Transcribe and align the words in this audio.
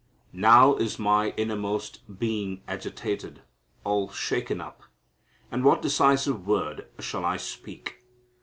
"Now 0.33 0.77
is 0.77 0.97
my 0.97 1.29
innermost 1.37 1.99
being 2.17 2.63
agitated, 2.67 3.43
all 3.83 4.09
shaken 4.09 4.59
up; 4.59 4.81
and 5.51 5.63
what 5.63 5.83
decisive 5.83 6.47
word 6.47 6.87
shall 6.97 7.23
I 7.23 7.37
speak? 7.37 8.03